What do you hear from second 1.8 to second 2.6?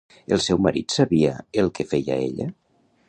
feia ella?